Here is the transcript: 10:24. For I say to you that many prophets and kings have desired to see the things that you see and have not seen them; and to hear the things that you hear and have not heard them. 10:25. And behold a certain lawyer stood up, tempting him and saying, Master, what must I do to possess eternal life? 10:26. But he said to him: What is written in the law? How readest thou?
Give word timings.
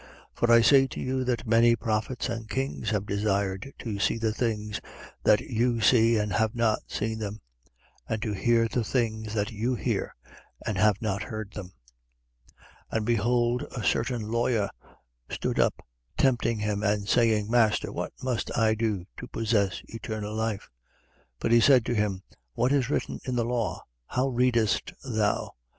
10:24. 0.01 0.07
For 0.39 0.51
I 0.51 0.61
say 0.61 0.87
to 0.87 0.99
you 0.99 1.23
that 1.25 1.45
many 1.45 1.75
prophets 1.75 2.27
and 2.27 2.49
kings 2.49 2.89
have 2.89 3.05
desired 3.05 3.71
to 3.77 3.99
see 3.99 4.17
the 4.17 4.33
things 4.33 4.81
that 5.23 5.41
you 5.41 5.79
see 5.79 6.17
and 6.17 6.33
have 6.33 6.55
not 6.55 6.79
seen 6.87 7.19
them; 7.19 7.39
and 8.09 8.19
to 8.23 8.33
hear 8.33 8.67
the 8.67 8.83
things 8.83 9.35
that 9.35 9.51
you 9.51 9.75
hear 9.75 10.15
and 10.65 10.75
have 10.79 10.99
not 11.03 11.21
heard 11.21 11.51
them. 11.51 11.73
10:25. 12.91 12.97
And 12.97 13.05
behold 13.05 13.61
a 13.75 13.83
certain 13.83 14.23
lawyer 14.23 14.71
stood 15.29 15.59
up, 15.59 15.85
tempting 16.17 16.57
him 16.57 16.81
and 16.81 17.07
saying, 17.07 17.51
Master, 17.51 17.91
what 17.91 18.11
must 18.23 18.49
I 18.57 18.73
do 18.73 19.05
to 19.17 19.27
possess 19.27 19.83
eternal 19.85 20.33
life? 20.33 20.63
10:26. 21.41 21.41
But 21.41 21.51
he 21.51 21.59
said 21.61 21.85
to 21.85 21.93
him: 21.93 22.23
What 22.53 22.71
is 22.71 22.89
written 22.89 23.19
in 23.25 23.35
the 23.35 23.45
law? 23.45 23.83
How 24.07 24.29
readest 24.29 24.93
thou? 25.03 25.51